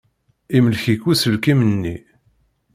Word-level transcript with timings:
Imlek-ik 0.55 1.01
uselkim-nni. 1.11 1.97